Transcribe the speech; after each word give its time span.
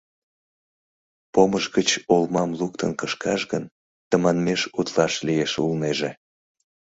Помыш 1.33 1.65
гыч 1.75 1.89
олмам 2.15 2.49
луктын 2.59 2.91
кышкаш 2.99 3.41
гын, 3.51 3.63
тыманмеш 4.09 4.61
утлаш 4.79 5.13
лиеш 5.25 5.51
улнеже. 5.63 6.09